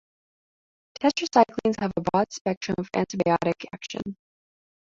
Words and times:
Tetracyclines 0.99 1.77
have 1.79 1.91
a 1.95 2.01
broad 2.01 2.33
spectrum 2.33 2.73
of 2.79 2.89
antibiotic 2.91 3.65
action. 3.71 4.01